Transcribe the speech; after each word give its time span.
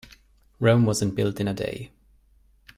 Rome 0.59 0.87
wasn't 0.87 1.13
built 1.13 1.39
in 1.39 1.47
a 1.47 1.53
day. 1.53 1.91